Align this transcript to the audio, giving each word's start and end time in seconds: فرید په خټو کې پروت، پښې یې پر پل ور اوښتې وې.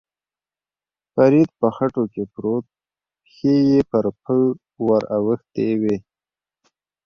فرید 1.13 1.49
په 1.59 1.67
خټو 1.75 2.03
کې 2.13 2.23
پروت، 2.33 2.65
پښې 3.23 3.53
یې 3.69 3.79
پر 3.89 4.05
پل 4.23 4.39
ور 4.85 5.03
اوښتې 5.15 5.67
وې. 5.81 5.97